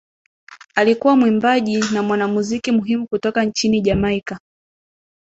[0.75, 4.39] Alikuwa mwimbaji na mwanamuziki muhimu kutoka nchini Jamaika